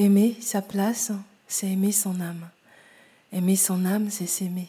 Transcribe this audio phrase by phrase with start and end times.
[0.00, 1.10] Aimer sa place,
[1.48, 2.48] c'est aimer son âme.
[3.32, 4.68] Aimer son âme, c'est s'aimer.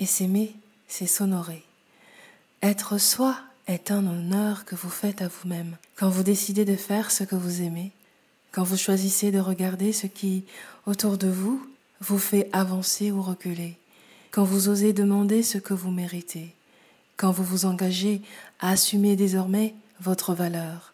[0.00, 0.56] Et s'aimer,
[0.88, 1.62] c'est s'honorer.
[2.62, 3.36] Être soi
[3.68, 5.76] est un honneur que vous faites à vous-même.
[5.94, 7.92] Quand vous décidez de faire ce que vous aimez,
[8.50, 10.44] quand vous choisissez de regarder ce qui,
[10.84, 11.64] autour de vous,
[12.00, 13.76] vous fait avancer ou reculer,
[14.32, 16.52] quand vous osez demander ce que vous méritez,
[17.16, 18.20] quand vous vous engagez
[18.58, 20.92] à assumer désormais votre valeur,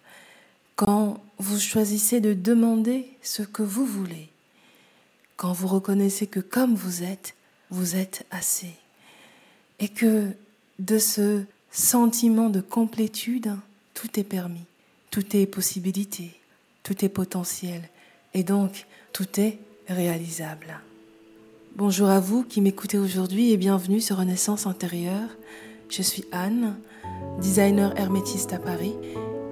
[0.85, 4.31] quand vous choisissez de demander ce que vous voulez,
[5.37, 7.37] quand vous reconnaissez que comme vous êtes,
[7.71, 8.73] vous êtes assez,
[9.79, 10.27] et que
[10.81, 13.55] de ce sentiment de complétude,
[13.95, 14.65] tout est permis,
[15.13, 16.33] tout est possibilité,
[16.83, 17.83] tout est potentiel,
[18.35, 20.81] et donc tout est réalisable.
[21.77, 25.29] Bonjour à vous qui m'écoutez aujourd'hui et bienvenue sur Renaissance intérieure.
[25.89, 26.77] Je suis Anne,
[27.41, 28.95] designer hermétiste à Paris,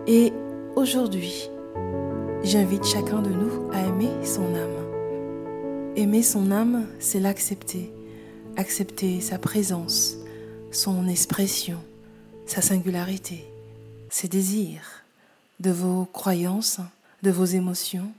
[0.08, 0.32] et
[0.76, 1.48] aujourd'hui,
[2.42, 5.94] j'invite chacun de nous à aimer son âme.
[5.96, 7.92] Aimer son âme, c'est l'accepter,
[8.56, 10.16] accepter sa présence,
[10.70, 11.78] son expression,
[12.46, 13.44] sa singularité,
[14.08, 15.04] ses désirs,
[15.58, 16.80] de vos croyances,
[17.22, 18.12] de vos émotions,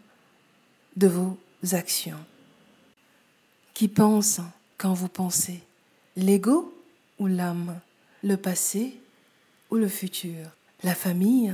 [0.95, 1.38] de vos
[1.72, 2.19] actions.
[3.73, 4.41] Qui pense
[4.77, 5.61] quand vous pensez?
[6.16, 6.73] L'ego
[7.19, 7.79] ou l'âme?
[8.23, 8.97] Le passé
[9.72, 10.49] ou le futur?
[10.83, 11.53] La famille?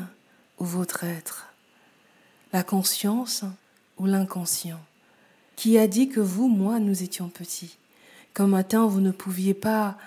[0.59, 1.53] Ou votre être
[2.53, 3.43] La conscience
[3.97, 4.79] ou l'inconscient
[5.55, 7.77] Qui a dit que vous, moi, nous étions petits
[8.33, 9.97] Qu'un matin, vous ne pouviez pas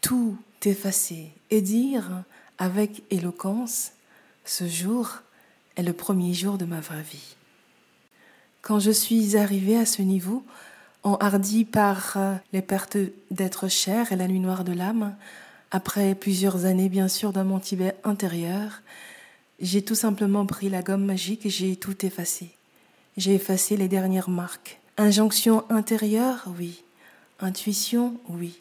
[0.00, 2.22] tout effacer et dire
[2.58, 3.92] avec éloquence,
[4.44, 5.20] ce jour
[5.76, 7.36] est le premier jour de ma vraie vie.
[8.62, 10.44] Quand je suis arrivée à ce niveau,
[11.02, 12.96] enhardi par euh, les pertes
[13.30, 15.14] d'être cher et la nuit noire de l'âme,
[15.70, 18.80] après plusieurs années bien sûr dans mon Tibet intérieur,
[19.60, 22.50] j'ai tout simplement pris la gomme magique et j'ai tout effacé.
[23.16, 24.80] J'ai effacé les dernières marques.
[24.96, 26.82] Injonction intérieure, oui.
[27.40, 28.60] Intuition, oui.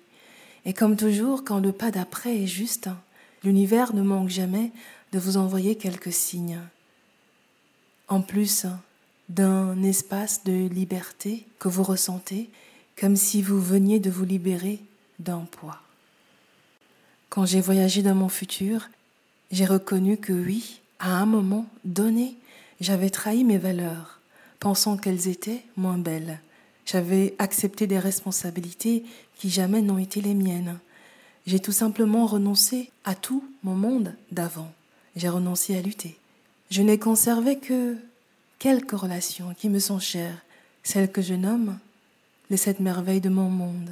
[0.65, 2.89] Et comme toujours, quand le pas d'après est juste,
[3.43, 4.71] l'univers ne manque jamais
[5.11, 6.59] de vous envoyer quelques signes.
[8.07, 8.65] En plus
[9.29, 12.49] d'un espace de liberté que vous ressentez,
[12.99, 14.79] comme si vous veniez de vous libérer
[15.19, 15.81] d'un poids.
[17.29, 18.89] Quand j'ai voyagé dans mon futur,
[19.51, 22.37] j'ai reconnu que oui, à un moment donné,
[22.79, 24.21] j'avais trahi mes valeurs,
[24.61, 26.39] pensant qu'elles étaient moins belles.
[26.85, 29.03] J'avais accepté des responsabilités
[29.35, 30.79] qui jamais n'ont été les miennes.
[31.45, 34.71] J'ai tout simplement renoncé à tout mon monde d'avant.
[35.17, 36.17] J'ai renoncé à lutter.
[36.71, 37.97] Je n'ai conservé que
[38.57, 40.41] quelques relations qui me sont chères,
[40.83, 41.77] celles que je nomme
[42.49, 43.91] les sept merveilles de mon monde.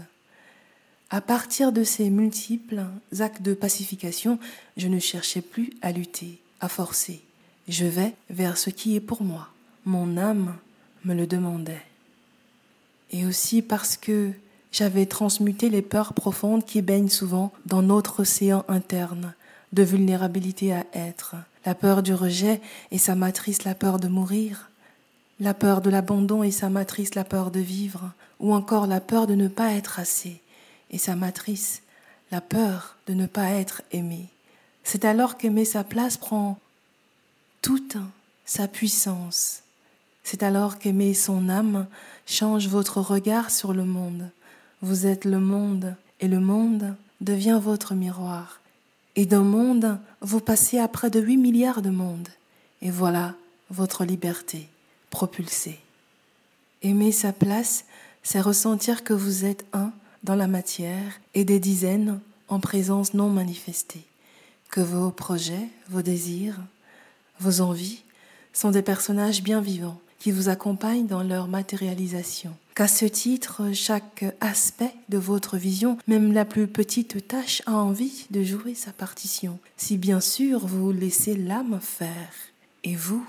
[1.10, 2.86] À partir de ces multiples
[3.20, 4.40] actes de pacification,
[4.78, 7.22] je ne cherchais plus à lutter, à forcer.
[7.68, 9.50] Je vais vers ce qui est pour moi.
[9.86, 10.56] Mon âme
[11.04, 11.84] me le demandait.
[13.12, 14.32] Et aussi parce que
[14.72, 19.34] j'avais transmuté les peurs profondes qui baignent souvent dans notre océan interne
[19.74, 21.36] de vulnérabilité à être.
[21.66, 22.62] La peur du rejet
[22.92, 24.70] et sa matrice la peur de mourir,
[25.40, 29.28] la peur de l'abandon et sa matrice la peur de vivre, ou encore la peur
[29.28, 30.42] de ne pas être assez
[30.90, 31.82] et sa matrice
[32.32, 34.30] la peur de ne pas être aimé.
[34.84, 36.60] C'est alors qu'aimer sa place prend
[37.62, 37.98] toute
[38.46, 39.62] sa puissance.
[40.24, 41.88] C'est alors qu'aimer son âme
[42.26, 44.30] change votre regard sur le monde.
[44.82, 48.60] Vous êtes le monde et le monde devient votre miroir.
[49.16, 52.30] Et d'un monde, vous passez à près de 8 milliards de mondes.
[52.82, 53.36] Et voilà
[53.70, 54.68] votre liberté
[55.10, 55.80] propulsée.
[56.82, 57.86] Aimer sa place,
[58.24, 59.92] c'est ressentir que vous êtes un
[60.24, 64.04] dans la matière et des dizaines en présence non manifestée,
[64.72, 66.58] que vos projets, vos désirs,
[67.40, 68.04] vos envies
[68.54, 74.26] sont des personnages bien vivants qui vous accompagnent dans leur matérialisation qu'à ce titre, chaque
[74.40, 79.60] aspect de votre vision, même la plus petite tâche, a envie de jouer sa partition,
[79.78, 82.34] si bien sûr vous laissez l'âme faire,
[82.84, 83.28] et vous,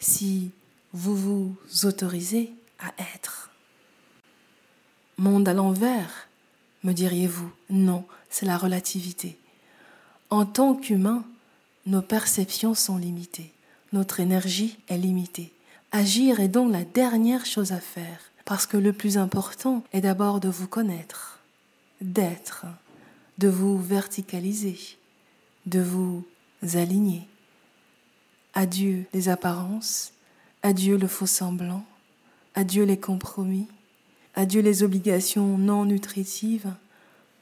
[0.00, 0.50] si
[0.92, 3.50] vous vous autorisez à être.
[5.16, 6.28] Monde à l'envers,
[6.82, 9.38] me diriez-vous Non, c'est la relativité.
[10.34, 11.22] En tant qu'humain,
[11.86, 13.52] nos perceptions sont limitées,
[13.92, 15.52] notre énergie est limitée.
[15.92, 20.40] Agir est donc la dernière chose à faire parce que le plus important est d'abord
[20.40, 21.38] de vous connaître,
[22.00, 22.66] d'être,
[23.38, 24.76] de vous verticaliser,
[25.66, 26.24] de vous
[26.72, 27.28] aligner.
[28.54, 30.14] Adieu les apparences,
[30.64, 31.84] adieu le faux semblant,
[32.56, 33.68] adieu les compromis,
[34.34, 36.74] adieu les obligations non nutritives.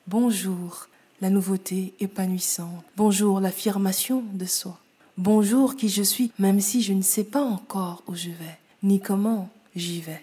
[0.09, 0.89] Bonjour
[1.23, 4.77] la nouveauté épanouissante, bonjour l'affirmation de soi,
[5.17, 8.99] bonjour qui je suis même si je ne sais pas encore où je vais, ni
[8.99, 10.21] comment j'y vais.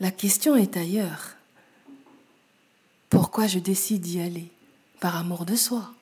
[0.00, 1.30] La question est ailleurs.
[3.08, 4.50] Pourquoi je décide d'y aller?
[5.00, 5.94] Par amour de soi?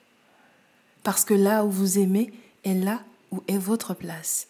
[1.05, 2.33] Parce que là où vous aimez
[2.65, 3.01] est là
[3.31, 4.49] où est votre place.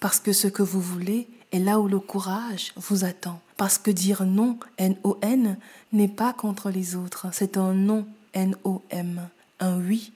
[0.00, 3.40] Parce que ce que vous voulez est là où le courage vous attend.
[3.56, 5.56] Parce que dire non, N-O-N,
[5.94, 8.06] n'est pas contre les autres, c'est un non,
[8.38, 10.12] N-O-M, un oui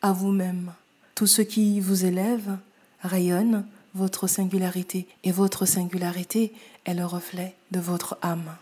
[0.00, 0.72] à vous-même.
[1.14, 2.56] Tout ce qui vous élève
[3.02, 6.54] rayonne votre singularité et votre singularité
[6.86, 8.56] est le reflet de votre âme.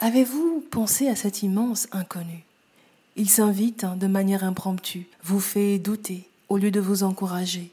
[0.00, 2.44] Avez-vous pensé à cet immense inconnu?
[3.14, 7.72] Il s'invite hein, de manière impromptue, vous fait douter au lieu de vous encourager,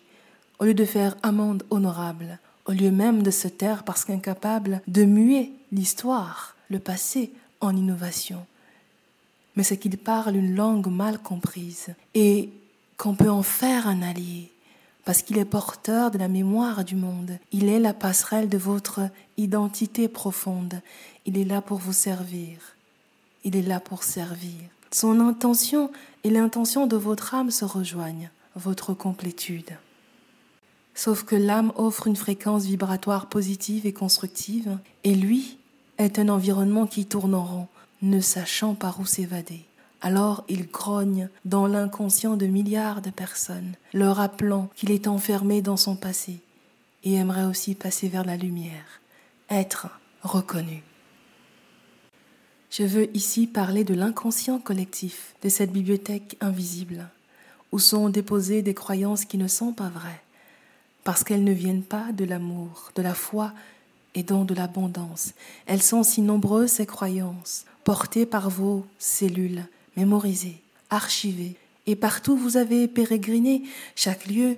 [0.59, 5.05] au lieu de faire amende honorable, au lieu même de se taire parce qu'incapable de
[5.05, 8.45] muer l'histoire, le passé en innovation.
[9.55, 12.49] Mais c'est qu'il parle une langue mal comprise et
[12.97, 14.51] qu'on peut en faire un allié,
[15.05, 17.37] parce qu'il est porteur de la mémoire du monde.
[17.51, 19.01] Il est la passerelle de votre
[19.37, 20.81] identité profonde.
[21.25, 22.57] Il est là pour vous servir.
[23.43, 24.59] Il est là pour servir.
[24.91, 25.91] Son intention
[26.23, 29.71] et l'intention de votre âme se rejoignent, votre complétude.
[30.95, 35.57] Sauf que l'âme offre une fréquence vibratoire positive et constructive, et lui
[35.97, 37.67] est un environnement qui tourne en rond,
[38.03, 39.65] ne sachant par où s'évader.
[40.01, 45.77] Alors il grogne dans l'inconscient de milliards de personnes, leur rappelant qu'il est enfermé dans
[45.77, 46.39] son passé
[47.03, 49.01] et aimerait aussi passer vers la lumière,
[49.49, 49.87] être
[50.21, 50.83] reconnu.
[52.69, 57.07] Je veux ici parler de l'inconscient collectif, de cette bibliothèque invisible,
[57.71, 60.21] où sont déposées des croyances qui ne sont pas vraies,
[61.03, 63.53] parce qu'elles ne viennent pas de l'amour, de la foi
[64.15, 65.33] et donc de l'abondance.
[65.65, 69.65] Elles sont si nombreuses, ces croyances, portées par vos cellules,
[69.95, 71.55] mémorisé, archivé,
[71.85, 73.63] et partout vous avez pérégriné,
[73.95, 74.57] chaque lieu,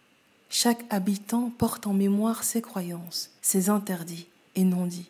[0.49, 5.09] chaque habitant porte en mémoire ses croyances, ses interdits et non-dits.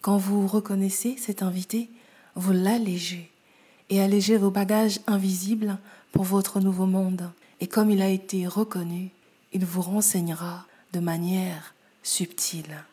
[0.00, 1.88] Quand vous reconnaissez cet invité,
[2.34, 3.30] vous l'allégez
[3.90, 5.78] et allégez vos bagages invisibles
[6.12, 7.30] pour votre nouveau monde.
[7.60, 9.10] Et comme il a été reconnu,
[9.52, 12.84] il vous renseignera de manière subtile.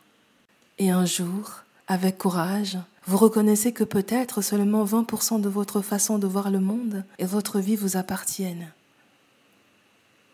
[0.81, 6.25] Et un jour, avec courage, vous reconnaissez que peut-être seulement 20% de votre façon de
[6.25, 8.71] voir le monde et votre vie vous appartiennent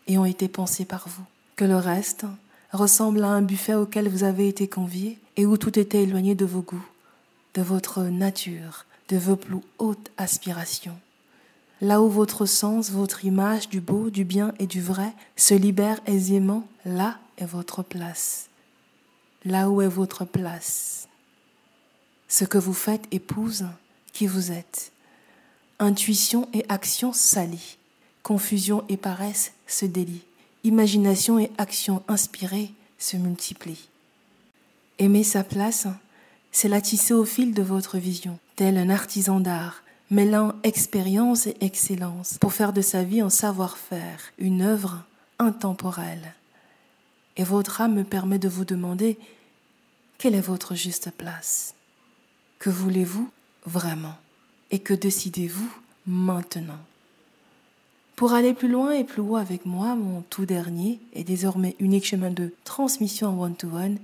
[0.06, 1.24] et ont été pensés par vous.
[1.54, 2.24] Que le reste
[2.72, 6.46] ressemble à un buffet auquel vous avez été convié et où tout était éloigné de
[6.46, 6.88] vos goûts,
[7.52, 10.98] de votre nature, de vos plus hautes aspirations.
[11.82, 16.00] Là où votre sens, votre image du beau, du bien et du vrai se libère
[16.06, 18.48] aisément, là est votre place.
[19.44, 21.08] Là où est votre place.
[22.26, 23.66] Ce que vous faites épouse
[24.12, 24.92] qui vous êtes.
[25.78, 27.76] Intuition et action s'allient.
[28.22, 30.24] Confusion et paresse se délient.
[30.64, 33.88] Imagination et action inspirée se multiplient.
[34.98, 35.86] Aimer sa place,
[36.50, 41.56] c'est la tisser au fil de votre vision, tel un artisan d'art, mêlant expérience et
[41.60, 45.04] excellence pour faire de sa vie un savoir-faire, une œuvre
[45.38, 46.34] intemporelle.
[47.38, 49.16] Et votre âme me permet de vous demander
[50.18, 51.74] quelle est votre juste place?
[52.58, 53.30] Que voulez-vous
[53.64, 54.16] vraiment?
[54.72, 55.72] Et que décidez-vous
[56.06, 56.80] maintenant?
[58.16, 62.04] Pour aller plus loin et plus haut avec moi, mon tout dernier et désormais unique
[62.04, 63.98] chemin de transmission en one-to-one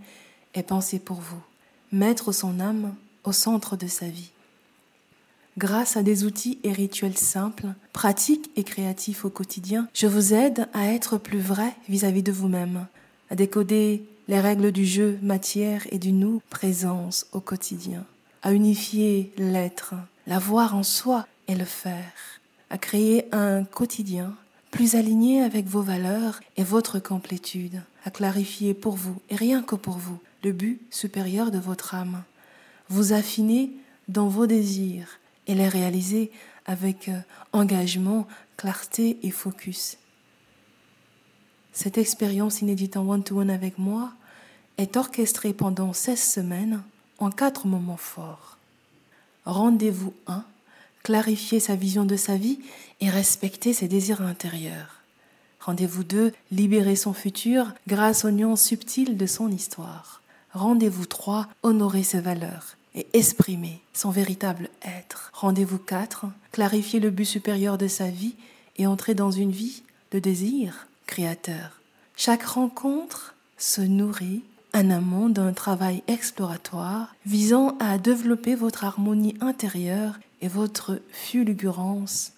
[0.54, 1.42] est pensé pour vous.
[1.90, 2.94] Mettre son âme
[3.24, 4.30] au centre de sa vie.
[5.58, 10.68] Grâce à des outils et rituels simples, pratiques et créatifs au quotidien, je vous aide
[10.72, 12.86] à être plus vrai vis-à-vis de vous-même,
[13.30, 18.04] à décoder les règles du jeu matière et du nous présence au quotidien
[18.44, 19.94] à unifier l'être,
[20.26, 22.12] l'avoir en soi et le faire,
[22.70, 24.34] à créer un quotidien
[24.70, 29.76] plus aligné avec vos valeurs et votre complétude, à clarifier pour vous et rien que
[29.76, 32.22] pour vous le but supérieur de votre âme,
[32.90, 33.70] vous affiner
[34.08, 36.30] dans vos désirs et les réaliser
[36.66, 37.18] avec euh,
[37.52, 38.26] engagement,
[38.58, 39.96] clarté et focus.
[41.74, 44.12] Cette expérience inédite en one-to-one avec moi
[44.78, 46.82] est orchestrée pendant 16 semaines
[47.18, 48.58] en quatre moments forts.
[49.44, 50.44] Rendez-vous 1,
[51.02, 52.60] clarifier sa vision de sa vie
[53.00, 55.02] et respecter ses désirs intérieurs.
[55.58, 60.22] Rendez-vous 2, libérer son futur grâce aux nuances subtiles de son histoire.
[60.52, 65.32] Rendez-vous 3, honorer ses valeurs et exprimer son véritable être.
[65.34, 68.36] Rendez-vous 4, clarifier le but supérieur de sa vie
[68.76, 71.80] et entrer dans une vie de désir créateur.
[72.16, 74.42] Chaque rencontre se nourrit
[74.72, 82.32] un amont d'un travail exploratoire visant à développer votre harmonie intérieure et votre fulgurance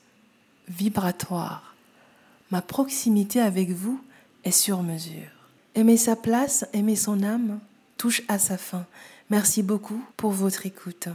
[0.68, 1.74] vibratoire.
[2.50, 4.00] Ma proximité avec vous
[4.44, 5.30] est sur mesure.
[5.74, 7.58] Aimer sa place, aimer son âme,
[7.96, 8.86] touche à sa fin.
[9.30, 11.08] Merci beaucoup pour votre écoute.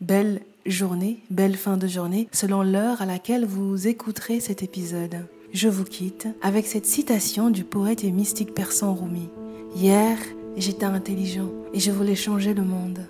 [0.00, 5.26] Belle journée, belle fin de journée, selon l'heure à laquelle vous écouterez cet épisode.
[5.52, 9.28] Je vous quitte avec cette citation du poète et mystique persan Rumi.
[9.74, 10.18] Hier,
[10.58, 13.00] j'étais intelligent et je voulais changer le monde.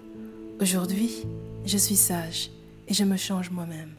[0.61, 1.26] Aujourd'hui,
[1.66, 2.50] je suis sage
[2.87, 3.95] et je me change moi-même.